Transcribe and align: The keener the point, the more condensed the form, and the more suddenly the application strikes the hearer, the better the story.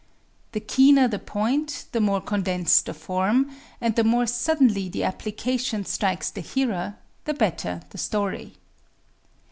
The 0.53 0.59
keener 0.59 1.07
the 1.07 1.19
point, 1.19 1.85
the 1.91 2.01
more 2.01 2.21
condensed 2.21 2.87
the 2.87 2.93
form, 2.95 3.51
and 3.79 3.95
the 3.95 4.03
more 4.03 4.25
suddenly 4.25 4.89
the 4.89 5.03
application 5.03 5.85
strikes 5.85 6.31
the 6.31 6.41
hearer, 6.41 6.95
the 7.25 7.35
better 7.35 7.81
the 7.91 7.99
story. 7.99 8.53